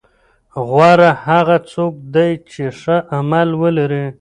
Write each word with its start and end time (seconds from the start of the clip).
غوره 0.67 1.09
هغه 1.25 1.57
څوک 1.71 1.93
دی 2.15 2.31
چې 2.51 2.63
ښه 2.79 2.95
عمل 3.17 3.49
ولري. 3.61 4.05